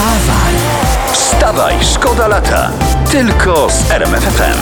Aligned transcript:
Wstawaj! 0.00 0.54
Wstawaj, 1.12 1.74
szkoda 1.94 2.28
lata. 2.28 2.70
Tylko 3.10 3.68
z 3.70 3.90
RMFFM. 3.90 4.58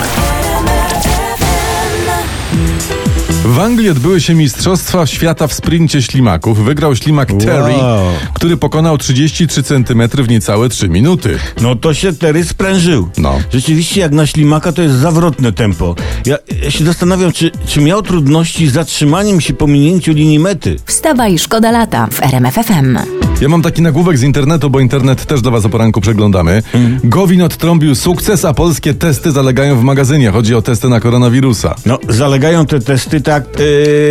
W 3.44 3.58
Anglii 3.60 3.90
odbyły 3.90 4.20
się 4.20 4.34
Mistrzostwa 4.34 5.06
Świata 5.06 5.46
w 5.46 5.52
sprincie 5.52 6.02
ślimaków. 6.02 6.64
Wygrał 6.64 6.96
ślimak 6.96 7.28
Terry, 7.32 7.74
który 8.34 8.56
pokonał 8.56 8.98
33 8.98 9.62
cm 9.62 10.08
w 10.12 10.28
niecałe 10.28 10.68
3 10.68 10.88
minuty. 10.88 11.38
No 11.60 11.76
to 11.76 11.94
się 11.94 12.12
Terry 12.12 12.44
sprężył. 12.44 13.08
No. 13.18 13.38
Rzeczywiście 13.52 14.00
jak 14.00 14.12
na 14.12 14.26
ślimaka 14.26 14.72
to 14.72 14.82
jest 14.82 14.94
zawrotne 14.94 15.52
tempo. 15.52 15.94
Ja, 16.26 16.36
ja 16.62 16.70
się 16.70 16.84
zastanawiam, 16.84 17.32
czy, 17.32 17.50
czy 17.66 17.80
miał 17.80 18.02
trudności 18.02 18.68
z 18.68 18.72
zatrzymaniem 18.72 19.40
się 19.40 19.54
po 19.54 19.66
minięciu 19.66 20.12
linii 20.12 20.38
mety. 20.38 20.76
Wstawaj, 20.86 21.38
szkoda 21.38 21.70
lata 21.70 22.08
w 22.10 22.22
RMFFM. 22.22 22.98
Ja 23.40 23.48
mam 23.48 23.62
taki 23.62 23.82
nagłówek 23.82 24.18
z 24.18 24.22
internetu, 24.22 24.70
bo 24.70 24.80
internet 24.80 25.26
też 25.26 25.42
dla 25.42 25.50
was 25.50 25.64
o 25.64 25.68
poranku 25.68 26.00
przeglądamy. 26.00 26.62
Gowin 27.04 27.42
odtrąbił 27.42 27.94
sukces, 27.94 28.44
a 28.44 28.54
polskie 28.54 28.94
testy 28.94 29.32
zalegają 29.32 29.76
w 29.80 29.82
magazynie. 29.82 30.30
Chodzi 30.30 30.54
o 30.54 30.62
testy 30.62 30.88
na 30.88 31.00
koronawirusa. 31.00 31.74
No, 31.86 31.98
zalegają 32.08 32.66
te 32.66 32.80
testy 32.80 33.20
tak, 33.20 33.44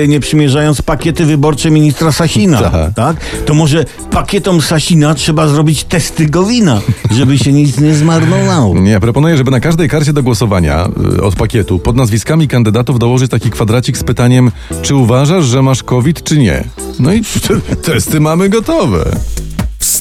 yy, 0.01 0.07
nie 0.07 0.19
przymierzając 0.19 0.81
pakiety 0.81 1.25
wyborcze 1.25 1.71
ministra 1.71 2.11
Sasina, 2.11 2.61
Tak. 2.61 2.93
tak. 2.93 3.17
To 3.45 3.53
może 3.53 3.85
pakietom 4.11 4.61
Sasina 4.61 5.13
trzeba 5.15 5.47
zrobić 5.47 5.83
testy 5.83 6.25
Gowina, 6.25 6.81
żeby 7.11 7.37
się 7.37 7.53
nic 7.53 7.79
nie 7.79 7.93
zmarnowało. 7.95 8.75
Nie, 8.79 8.99
proponuję, 8.99 9.37
żeby 9.37 9.51
na 9.51 9.59
każdej 9.59 9.89
karcie 9.89 10.13
do 10.13 10.23
głosowania 10.23 10.87
y, 11.17 11.23
od 11.23 11.35
pakietu 11.35 11.79
pod 11.79 11.95
nazwiskami 11.95 12.47
kandydatów 12.47 12.99
dołożyć 12.99 13.31
taki 13.31 13.49
kwadracik 13.49 13.97
z 13.97 14.03
pytaniem, 14.03 14.51
czy 14.81 14.95
uważasz, 14.95 15.45
że 15.45 15.61
masz 15.61 15.83
COVID, 15.83 16.23
czy 16.23 16.37
nie. 16.37 16.63
No 16.99 17.13
i 17.13 17.21
testy 17.85 18.19
mamy 18.19 18.49
gotowe. 18.49 19.16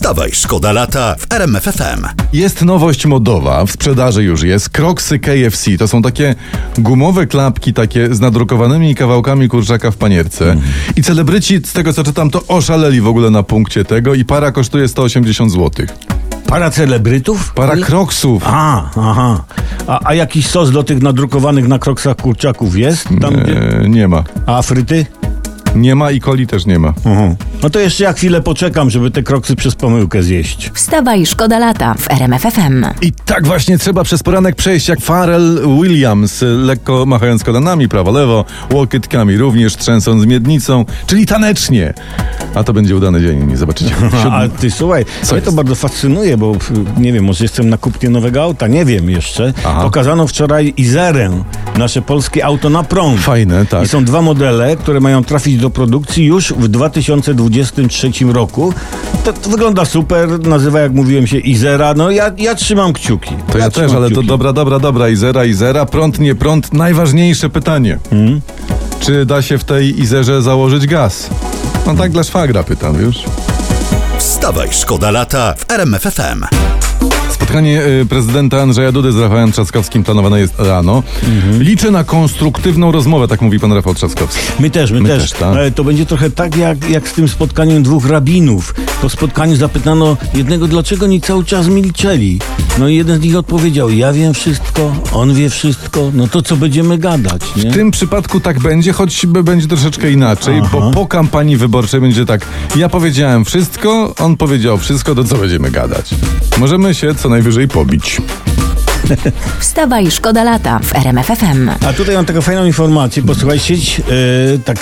Wstawaj, 0.07 0.31
szkoda 0.33 0.73
lata 0.73 1.15
w 1.19 1.33
RMFFM. 1.33 2.07
Jest 2.33 2.63
nowość 2.63 3.07
modowa, 3.07 3.67
w 3.67 3.71
sprzedaży 3.71 4.23
już 4.23 4.43
jest. 4.43 4.69
Kroksy 4.69 5.19
KFC 5.19 5.79
to 5.79 5.89
są 5.89 6.03
takie 6.03 6.35
gumowe 6.79 7.27
klapki, 7.27 7.73
takie 7.73 8.15
z 8.15 8.21
nadrukowanymi 8.21 8.95
kawałkami 8.95 9.49
kurczaka 9.49 9.91
w 9.91 9.97
panierce. 9.97 10.57
I 10.97 11.03
celebryci, 11.03 11.61
z 11.65 11.73
tego 11.73 11.93
co 11.93 12.05
czytam, 12.05 12.31
to 12.31 12.47
oszaleli 12.49 13.01
w 13.01 13.07
ogóle 13.07 13.31
na 13.31 13.43
punkcie 13.43 13.85
tego 13.85 14.15
i 14.15 14.25
para 14.25 14.53
kosztuje 14.53 14.89
180 14.89 15.53
zł. 15.53 15.87
Para 16.47 16.71
celebrytów? 16.71 17.53
Para 17.55 17.77
kroksów. 17.77 18.43
A, 18.47 18.91
aha. 18.97 19.45
A, 19.87 20.01
a 20.05 20.15
jakiś 20.15 20.47
sos 20.47 20.71
do 20.71 20.83
tych 20.83 21.03
nadrukowanych 21.03 21.69
na 21.69 21.79
kroksach 21.79 22.17
kurczaków 22.17 22.77
jest? 22.77 23.09
Tam, 23.21 23.35
gdzie... 23.35 23.81
E, 23.81 23.89
nie 23.89 24.09
ma. 24.09 24.25
A 24.47 24.63
fryty? 24.63 25.07
Nie 25.77 25.95
ma 25.95 26.11
i 26.11 26.21
coli 26.21 26.47
też 26.47 26.67
nie 26.67 26.79
ma. 26.79 26.89
Mhm. 27.05 27.37
No 27.63 27.71
to 27.71 27.81
jeszcze 27.81 28.05
ja 28.05 28.13
chwilę 28.13 28.41
poczekam, 28.43 28.91
żeby 28.91 29.11
te 29.11 29.23
kroksy 29.23 29.57
przez 29.57 29.75
pomyłkę 29.75 30.23
zjeść. 30.23 30.71
Wstawaj, 30.75 31.27
szkoda 31.27 31.59
lata 31.59 31.95
w 31.95 32.11
RMFFM. 32.11 32.85
I 33.03 33.13
tak 33.13 33.47
właśnie 33.47 33.79
trzeba 33.79 34.05
przez 34.05 34.23
poranek 34.23 34.57
przejść 34.57 34.89
jak 34.89 35.01
Pharrell 35.01 35.61
Williams, 35.83 36.43
lekko 36.43 37.07
machając 37.07 37.45
kolanami 37.45 37.89
prawo-lewo, 37.89 38.45
łokitkami 38.73 39.37
również 39.37 39.77
trzęsąc 39.77 40.27
miednicą, 40.27 40.85
czyli 41.07 41.27
tanecznie. 41.27 41.95
A 42.55 42.65
to 42.65 42.73
będzie 42.73 42.97
udany 42.97 43.21
dzień, 43.21 43.47
nie 43.47 43.57
zobaczycie. 43.57 43.95
A 44.31 44.49
ty 44.49 44.71
słuchaj, 44.71 45.05
Co 45.23 45.35
mnie 45.35 45.43
to 45.43 45.53
bardzo 45.53 45.75
fascynuje, 45.75 46.37
bo 46.37 46.57
nie 46.99 47.13
wiem, 47.13 47.25
może 47.25 47.45
jestem 47.45 47.69
na 47.69 47.77
kupnie 47.79 48.11
nowego 48.11 48.43
auta, 48.43 48.67
nie 48.67 48.85
wiem 48.85 49.11
jeszcze. 49.11 49.53
Aha. 49.65 49.83
Pokazano 49.83 50.27
wczoraj 50.27 50.75
Izerę, 50.77 51.31
nasze 51.79 52.03
polskie 52.03 52.45
auto 52.45 52.71
na 52.71 52.83
prąd. 52.83 53.21
Fajne, 53.21 53.67
tak. 53.67 53.85
I 53.85 53.89
są 53.89 54.05
dwa 54.05 54.23
modele, 54.23 54.77
które 54.77 55.01
mają 55.01 55.25
trafić 55.25 55.57
do 55.57 55.71
produkcji 55.71 56.25
już 56.25 56.53
w 56.53 56.69
2023 56.69 58.11
roku. 58.33 58.75
To, 59.25 59.33
to 59.33 59.51
wygląda 59.51 59.85
super, 59.85 60.41
nazywa 60.41 60.81
jak 60.81 60.93
mówiłem 60.93 61.27
się 61.27 61.39
Izera. 61.39 61.95
No 61.95 62.11
ja, 62.11 62.31
ja 62.39 62.55
trzymam 62.55 62.93
kciuki. 62.93 63.31
To 63.53 63.59
ja 63.59 63.65
też, 63.65 63.75
trzymam 63.75 63.97
ale 63.97 64.07
to 64.07 64.13
kciuki. 64.13 64.27
dobra, 64.29 64.53
dobra, 64.53 64.79
dobra. 64.79 65.09
Izera, 65.09 65.45
Izera, 65.45 65.87
prąd, 65.87 66.19
nie 66.19 66.35
prąd. 66.35 66.73
Najważniejsze 66.75 67.49
pytanie. 67.51 67.99
Mhm. 68.13 68.41
Czy 69.01 69.27
da 69.27 69.43
się 69.43 69.59
w 69.59 69.65
tej 69.65 70.01
Izerze 70.01 70.43
założyć 70.43 70.87
gaz? 70.87 71.31
No 71.87 71.95
tak 71.95 72.11
dla 72.13 72.25
szwagra 72.25 72.63
pytam 72.63 73.01
już. 73.01 73.17
Wstawaj, 74.19 74.69
szkoda 74.73 75.11
lata 75.11 75.55
w 75.59 75.71
RMFFM. 75.71 76.45
Spotkanie 77.31 77.83
y, 78.03 78.07
prezydenta 78.07 78.63
Andrzeja 78.63 78.93
Dudy 78.93 79.13
z 79.13 79.19
Rafałem 79.19 79.53
Trzaskowskim 79.53 80.05
planowane 80.05 80.41
jest 80.41 80.55
rano. 80.59 81.03
Mhm. 81.37 81.63
Liczę 81.63 81.91
na 81.91 82.05
konstruktywną 82.05 82.93
rozmowę, 82.93 83.29
tak 83.29 83.41
mówi 83.43 83.61
pan 83.61 83.73
Rafał 83.73 83.95
Trzaskowski. 83.95 84.41
My 84.61 84.71
też, 84.71 84.91
my, 84.93 85.01
My 85.01 85.09
też. 85.09 85.23
też, 85.23 85.41
tak. 85.41 85.57
E, 85.57 85.71
To 85.71 85.85
będzie 85.85 86.07
trochę 86.07 86.31
tak 86.31 86.57
jak, 86.57 86.91
jak 86.91 87.09
z 87.09 87.13
tym 87.13 87.29
spotkaniem 87.29 87.83
dwóch 87.83 88.07
rabinów. 88.07 88.75
Po 89.01 89.09
spotkaniu 89.09 89.57
zapytano 89.57 90.17
jednego, 90.35 90.69
dlaczego 90.69 91.05
oni 91.05 91.21
cały 91.21 91.45
czas 91.45 91.69
milczeli. 91.69 92.39
No 92.79 92.89
i 92.89 92.97
jeden 92.97 93.21
z 93.21 93.23
nich 93.23 93.37
odpowiedział, 93.37 93.91
ja 93.91 94.13
wiem 94.13 94.35
wszystko, 94.35 94.93
on 95.13 95.35
wie 95.35 95.51
wszystko, 95.51 96.11
no 96.15 96.29
to 96.29 96.43
co 96.43 96.57
będziemy 96.57 96.99
gadać, 96.99 97.43
nie? 97.57 97.71
W 97.71 97.75
tym 97.75 97.91
przypadku 97.91 98.41
tak 98.41 98.61
będzie, 98.61 98.93
choć 98.93 99.27
będzie 99.27 99.67
troszeczkę 99.67 100.11
inaczej, 100.11 100.61
Aha. 100.65 100.69
bo 100.73 100.91
po 100.91 101.07
kampanii 101.07 101.57
wyborczej 101.57 102.01
będzie 102.01 102.27
tak, 102.27 102.47
ja 102.77 102.89
powiedziałem 102.89 103.45
wszystko, 103.45 104.15
on 104.19 104.37
powiedział 104.37 104.79
wszystko, 104.79 105.15
to 105.15 105.25
co 105.25 105.37
będziemy 105.37 105.71
gadać? 105.71 106.11
Możemy 106.59 106.95
się 106.95 107.15
co 107.15 107.29
najwyżej 107.29 107.69
pobić. 107.69 108.21
Wstawaj, 109.61 110.11
szkoda 110.11 110.45
lata 110.45 110.79
w 110.83 110.95
RMFFM. 110.95 111.71
A 111.89 111.93
tutaj 111.93 112.15
mam 112.17 112.25
taką 112.25 112.41
fajną 112.41 112.65
informację, 112.65 113.23
posłuchaj, 113.23 113.59
sieć 113.59 114.01
e, 114.01 114.59
tak, 114.59 114.77
e, 114.79 114.81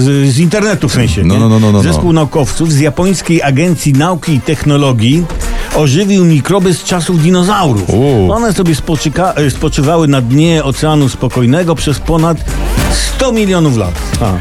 z, 0.00 0.34
z 0.34 0.38
internetu 0.38 0.88
w 0.88 0.92
sensie. 0.92 1.22
No, 1.24 1.38
no, 1.38 1.48
no, 1.48 1.60
no, 1.60 1.72
no. 1.72 1.82
Zespół 1.82 2.12
naukowców 2.12 2.72
z 2.72 2.80
Japońskiej 2.80 3.42
Agencji 3.42 3.92
Nauki 3.92 4.32
i 4.34 4.40
Technologii 4.40 5.24
ożywił 5.74 6.24
mikroby 6.24 6.74
z 6.74 6.84
czasów 6.84 7.22
dinozaurów. 7.22 7.90
U. 7.90 8.32
One 8.32 8.52
sobie 8.52 8.74
spoczyka, 8.74 9.32
e, 9.32 9.50
spoczywały 9.50 10.08
na 10.08 10.20
dnie 10.20 10.64
Oceanu 10.64 11.08
Spokojnego 11.08 11.74
przez 11.74 11.98
ponad 11.98 12.44
100 13.16 13.32
milionów 13.32 13.76
lat. 13.76 13.94
A. 14.20 14.32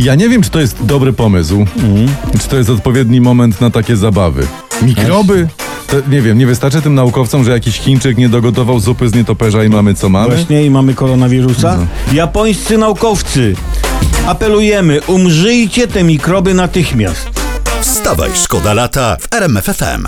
Ja 0.00 0.14
nie 0.14 0.28
wiem, 0.28 0.42
czy 0.42 0.50
to 0.50 0.60
jest 0.60 0.84
dobry 0.84 1.12
pomysł, 1.12 1.60
Mhm. 1.76 2.08
czy 2.42 2.48
to 2.48 2.56
jest 2.56 2.70
odpowiedni 2.70 3.20
moment 3.20 3.60
na 3.60 3.70
takie 3.70 3.96
zabawy. 3.96 4.46
Mikroby? 4.82 5.48
To, 5.92 5.98
nie 6.10 6.22
wiem, 6.22 6.38
nie 6.38 6.46
wystarczy 6.46 6.82
tym 6.82 6.94
naukowcom, 6.94 7.44
że 7.44 7.50
jakiś 7.50 7.78
Chińczyk 7.78 8.16
nie 8.16 8.28
dogotował 8.28 8.80
zupy 8.80 9.08
z 9.08 9.14
nietoperza 9.14 9.64
i 9.64 9.68
mamy 9.68 9.94
co 9.94 10.08
mamy? 10.08 10.34
Właśnie 10.34 10.64
i 10.64 10.70
mamy 10.70 10.94
koronawirusa. 10.94 11.76
No. 11.76 11.86
Japońscy 12.12 12.78
naukowcy, 12.78 13.54
apelujemy, 14.26 15.00
umrzyjcie 15.06 15.88
te 15.88 16.04
mikroby 16.04 16.54
natychmiast. 16.54 17.28
Wstawaj, 17.80 18.30
szkoda 18.34 18.74
lata 18.74 19.16
w 19.20 19.34
RMFFM. 19.34 20.06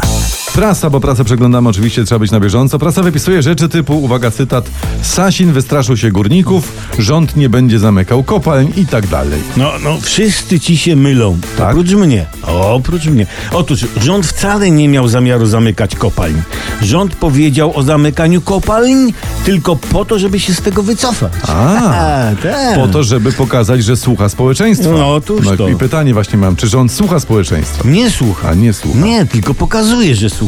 Prasa, 0.54 0.90
bo 0.90 1.00
prasę 1.00 1.24
przeglądamy 1.24 1.68
oczywiście, 1.68 2.04
trzeba 2.04 2.18
być 2.18 2.30
na 2.30 2.40
bieżąco. 2.40 2.78
Prasa 2.78 3.02
wypisuje 3.02 3.42
rzeczy 3.42 3.68
typu, 3.68 4.02
uwaga, 4.02 4.30
cytat, 4.30 4.70
Sasin 5.02 5.52
wystraszył 5.52 5.96
się 5.96 6.10
górników, 6.10 6.72
rząd 6.98 7.36
nie 7.36 7.48
będzie 7.48 7.78
zamykał 7.78 8.22
kopalń 8.22 8.72
i 8.76 8.86
tak 8.86 9.06
dalej. 9.06 9.40
No, 9.56 9.72
no, 9.84 9.98
wszyscy 10.00 10.60
ci 10.60 10.76
się 10.76 10.96
mylą. 10.96 11.38
Tak? 11.58 11.70
Oprócz 11.70 11.90
mnie. 11.92 12.26
Oprócz 12.46 13.06
mnie. 13.06 13.26
Otóż 13.52 13.80
rząd 14.02 14.26
wcale 14.26 14.70
nie 14.70 14.88
miał 14.88 15.08
zamiaru 15.08 15.46
zamykać 15.46 15.96
kopalń. 15.96 16.42
Rząd 16.82 17.14
powiedział 17.14 17.76
o 17.76 17.82
zamykaniu 17.82 18.40
kopalń 18.40 19.12
tylko 19.44 19.76
po 19.76 20.04
to, 20.04 20.18
żeby 20.18 20.40
się 20.40 20.54
z 20.54 20.60
tego 20.62 20.82
wycofać. 20.82 21.32
A, 21.48 21.80
tak. 22.42 22.74
po 22.74 22.88
to, 22.88 23.02
żeby 23.02 23.32
pokazać, 23.32 23.84
że 23.84 23.96
słucha 23.96 24.28
społeczeństwa. 24.28 24.90
No, 24.90 25.14
otóż 25.14 25.46
to. 25.58 25.68
I 25.68 25.76
pytanie 25.76 26.14
właśnie 26.14 26.38
mam, 26.38 26.56
czy 26.56 26.68
rząd 26.68 26.92
słucha 26.92 27.20
społeczeństwa? 27.20 27.88
Nie 27.88 28.10
słucha. 28.10 28.48
A 28.48 28.54
nie 28.54 28.72
słucha. 28.72 29.00
Nie, 29.00 29.26
tylko 29.26 29.54
pokazuje, 29.54 30.14
że 30.14 30.30
słucha. 30.30 30.43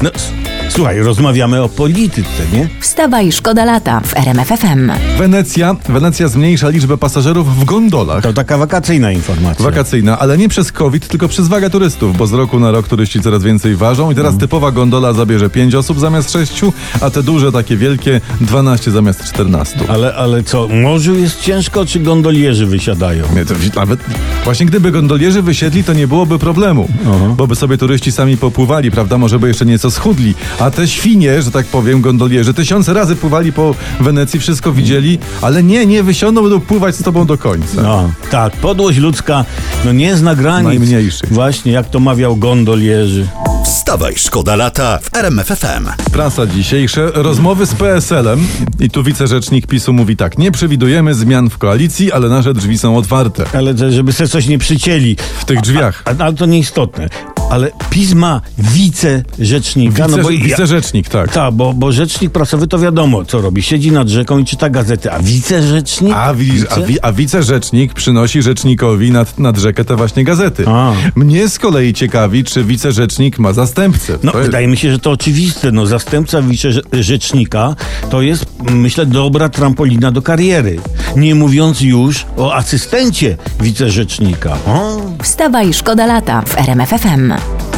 No, 0.00 0.10
s- 0.14 0.32
słuchaj, 0.68 0.98
rozmawiamy 1.00 1.62
o 1.62 1.68
polityce, 1.68 2.42
nie? 2.52 2.68
Wstawaj, 2.80 3.32
szkoda 3.32 3.64
lata 3.64 4.00
w 4.00 4.16
RMFFM. 4.16 4.92
Wenecja, 5.18 5.76
Wenecja 5.88 6.28
zmniejsza 6.28 6.68
liczbę 6.68 6.96
pasażerów 6.98 7.56
w 7.60 7.64
gondolach. 7.64 8.22
To 8.22 8.32
taka 8.32 8.58
wakacyjna 8.58 9.12
informacja. 9.12 9.64
Wakacyjna, 9.64 10.18
ale 10.18 10.38
nie 10.38 10.48
przez 10.48 10.72
COVID, 10.72 11.08
tylko 11.08 11.28
przez 11.28 11.48
wagę 11.48 11.70
turystów, 11.70 12.16
bo 12.16 12.26
z 12.26 12.32
roku 12.32 12.60
na 12.60 12.70
rok 12.70 12.88
turyści 12.88 13.20
coraz 13.20 13.42
więcej 13.42 13.76
ważą 13.76 14.10
i 14.10 14.14
teraz 14.14 14.32
Mhm. 14.34 14.40
typowa 14.40 14.72
gondola 14.72 15.12
zabierze 15.12 15.50
5 15.50 15.74
osób 15.74 16.00
zamiast 16.00 16.32
6, 16.32 16.60
a 17.00 17.10
te 17.10 17.22
duże, 17.22 17.52
takie 17.52 17.76
wielkie 17.76 18.20
12 18.40 18.90
zamiast 18.90 19.24
14. 19.24 19.78
Ale, 19.88 20.14
ale 20.14 20.42
co, 20.42 20.68
morzu 20.68 21.14
jest 21.14 21.40
ciężko, 21.40 21.86
czy 21.86 22.00
gondolierzy 22.00 22.66
wysiadają? 22.66 23.24
Nie, 23.34 23.44
to 23.44 23.54
nawet 23.76 24.00
właśnie 24.44 24.66
gdyby 24.66 24.90
gondolierzy 24.92 25.42
wysiedli, 25.42 25.84
to 25.84 25.92
nie 25.92 26.06
byłoby 26.08 26.38
problemu, 26.38 26.88
Aha. 27.06 27.34
bo 27.36 27.46
by 27.46 27.56
sobie 27.56 27.78
turyści 27.78 28.12
sami 28.12 28.36
popływali, 28.36 28.90
prawda, 28.90 29.18
może 29.18 29.38
by 29.38 29.48
jeszcze 29.48 29.66
nieco 29.66 29.90
schudli, 29.90 30.34
a 30.58 30.70
te 30.70 30.88
świnie, 30.88 31.42
że 31.42 31.50
tak 31.50 31.66
powiem, 31.66 32.00
gondolierzy, 32.00 32.54
tysiące 32.54 32.92
razy 32.94 33.16
pływali 33.16 33.52
po 33.52 33.74
Wenecji, 34.00 34.40
wszystko 34.40 34.72
widzieli, 34.72 35.18
ale 35.42 35.62
nie, 35.62 35.86
nie 35.86 36.02
wysiądą, 36.02 36.42
będą 36.42 36.60
pływać 36.60 36.96
z 36.96 37.02
tobą 37.02 37.26
do 37.26 37.38
końca. 37.38 37.82
No, 37.82 38.10
tak, 38.30 38.52
podłość 38.56 38.98
ludzka 38.98 39.44
no 39.84 39.92
nie 39.92 40.16
zna 40.16 40.34
granic. 40.34 40.66
Najmniejszych. 40.68 41.32
Właśnie, 41.32 41.72
jak 41.72 41.90
to 41.90 42.00
mawiał 42.00 42.36
gondolierzy. 42.36 43.26
Wstawaj, 43.64 44.14
szkoda 44.16 44.56
lata 44.56 44.98
w 45.02 45.14
RMFFM. 45.16 45.88
Prasa 46.12 46.46
dzisiejsze, 46.46 47.10
rozmowy 47.14 47.66
z 47.66 47.74
PSL-em 47.74 48.46
i 48.80 48.90
tu 48.90 49.02
wicerzecznik 49.02 49.66
PiSu 49.66 49.92
mówi 49.92 50.16
tak, 50.16 50.38
nie 50.38 50.52
przewidujemy 50.52 51.14
zmian 51.14 51.50
w 51.50 51.58
koalicji, 51.58 52.12
ale 52.12 52.28
nasze 52.28 52.54
drzwi 52.54 52.78
są 52.78 52.96
otwarte. 52.96 53.44
Ale 53.52 53.76
że- 53.76 53.92
żeby 53.92 54.12
sobie 54.12 54.28
coś 54.28 54.46
nie 54.46 54.58
przycięli. 54.58 55.16
W 55.38 55.44
tych 55.44 55.60
drzwiach. 55.60 56.02
A, 56.04 56.24
ale 56.24 56.34
to 56.34 56.46
nieistotne. 56.46 57.08
Ale 57.50 57.70
PiS 57.90 58.14
ma 58.14 58.40
wicerzecznika. 58.58 60.06
Wice, 60.06 60.16
no 60.16 60.22
bo 60.22 60.28
wicerzecznik, 60.28 61.08
tak. 61.08 61.32
Tak, 61.32 61.54
bo, 61.54 61.72
bo 61.72 61.92
rzecznik 61.92 62.32
prasowy 62.32 62.66
to 62.66 62.78
wiadomo, 62.78 63.24
co 63.24 63.40
robi. 63.40 63.62
Siedzi 63.62 63.92
nad 63.92 64.08
rzeką 64.08 64.38
i 64.38 64.44
czyta 64.44 64.70
gazety. 64.70 65.12
A 65.12 65.18
wicerzecznik? 65.18 66.12
A, 66.14 66.22
a, 66.24 66.34
Wice? 66.34 66.82
wi, 66.86 67.00
a 67.02 67.12
wicerzecznik 67.12 67.94
przynosi 67.94 68.42
rzecznikowi 68.42 69.10
nad, 69.10 69.38
nad 69.38 69.56
rzekę 69.58 69.84
te 69.84 69.96
właśnie 69.96 70.24
gazety. 70.24 70.64
A. 70.68 70.92
Mnie 71.14 71.48
z 71.48 71.58
kolei 71.58 71.94
ciekawi, 71.94 72.44
czy 72.44 72.64
wicerzecznik 72.64 73.38
ma 73.38 73.52
zastępcę. 73.52 74.18
No, 74.22 74.32
jest- 74.32 74.46
wydaje 74.46 74.66
mi 74.66 74.76
się, 74.76 74.92
że 74.92 74.98
to 74.98 75.10
oczywiste. 75.10 75.72
No, 75.72 75.86
zastępca 75.86 76.42
wicerzecznika 76.42 77.76
to 78.10 78.22
jest, 78.22 78.46
myślę, 78.70 79.06
dobra 79.06 79.48
trampolina 79.48 80.12
do 80.12 80.22
kariery. 80.22 80.78
Nie 81.16 81.34
mówiąc 81.34 81.80
już 81.80 82.26
o 82.36 82.54
asystencie 82.54 83.36
wicerzecznika. 83.60 84.56
O, 84.66 84.96
Wstawaj, 85.22 85.74
szkoda 85.74 86.06
lata 86.06 86.42
w 86.42 86.58
RMF 86.58 86.88
FM. 86.90 87.32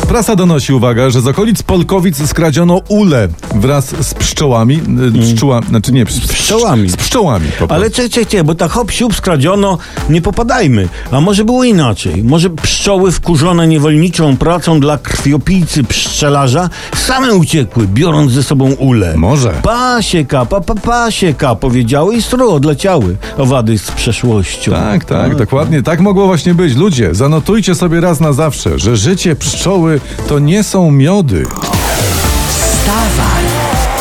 Prasa 0.09 0.37
donosi, 0.37 0.73
uwaga, 0.73 1.11
że 1.11 1.21
z 1.21 1.27
okolic 1.27 1.63
Polkowic 1.63 2.29
skradziono 2.29 2.81
ule 2.89 3.29
wraz 3.55 3.95
z 4.01 4.15
pszczołami. 4.15 4.81
y, 5.17 5.21
Pszczoła, 5.35 5.61
znaczy 5.69 5.93
nie, 5.93 6.07
z 6.07 6.21
pszczołami. 6.29 6.89
Z 6.89 6.97
pszczołami. 6.97 7.47
Ale 7.69 7.91
cie, 7.91 8.11
cie, 8.11 8.27
cie, 8.27 8.45
bo 8.45 8.55
tak 8.55 8.71
hop, 8.71 8.91
siup, 8.91 9.15
skradziono, 9.15 9.79
nie 10.11 10.23
popadajmy. 10.23 10.89
A 11.11 11.21
może 11.21 11.45
było 11.45 11.65
inaczej? 11.65 12.25
Może 12.25 12.51
pszczoły 12.51 13.13
wkurzone 13.13 13.69
niewolniczą 13.69 14.37
pracą 14.37 14.81
dla 14.81 14.99
krwiopijcy 14.99 15.85
pszczelarza 15.85 16.71
same 16.97 17.35
uciekły, 17.35 17.87
biorąc 17.89 18.33
ze 18.33 18.43
sobą 18.43 18.73
ule. 18.73 19.17
Może. 19.17 19.53
Pasieka, 19.63 20.47
pa, 20.47 20.61
pa, 20.61 20.75
pasieka, 20.75 21.55
powiedziały 21.55 22.15
i 22.17 22.23
stro 22.23 22.53
odleciały 22.53 23.17
owady 23.37 23.79
z 23.79 23.91
przeszłością. 23.91 24.73
Tak, 24.73 25.05
tak, 25.05 25.37
dokładnie. 25.37 25.83
Tak 25.83 26.01
mogło 26.01 26.27
właśnie 26.27 26.55
być. 26.55 26.75
Ludzie, 26.77 27.15
zanotujcie 27.15 27.75
sobie 27.75 28.01
raz 28.01 28.21
na 28.21 28.33
zawsze, 28.33 28.79
że 28.79 28.97
życie 28.97 29.37
pszczoły 29.37 29.98
to 30.29 30.39
nie 30.39 30.63
są 30.63 30.91
miody. 30.91 31.47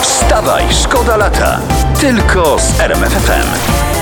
Wstawaj, 0.01 0.63
szkoda 0.83 1.17
lata. 1.17 1.59
Tylko 1.99 2.57
z 2.59 2.79
RMF 2.79 3.13
FM. 3.13 3.96